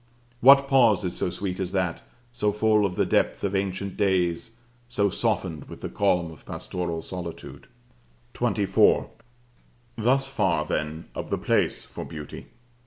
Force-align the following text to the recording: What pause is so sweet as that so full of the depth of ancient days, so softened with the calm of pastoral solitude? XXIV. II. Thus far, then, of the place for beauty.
What 0.39 0.67
pause 0.67 1.05
is 1.05 1.15
so 1.15 1.29
sweet 1.29 1.59
as 1.59 1.73
that 1.73 2.01
so 2.33 2.51
full 2.51 2.87
of 2.87 2.95
the 2.95 3.05
depth 3.05 3.43
of 3.43 3.53
ancient 3.55 3.97
days, 3.97 4.55
so 4.89 5.11
softened 5.11 5.65
with 5.65 5.81
the 5.81 5.89
calm 5.89 6.31
of 6.31 6.43
pastoral 6.43 7.03
solitude? 7.03 7.67
XXIV. 8.33 9.03
II. 9.03 9.09
Thus 9.95 10.27
far, 10.27 10.65
then, 10.65 11.05
of 11.13 11.29
the 11.29 11.37
place 11.37 11.83
for 11.85 12.03
beauty. 12.03 12.47